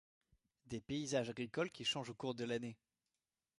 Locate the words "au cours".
2.09-2.33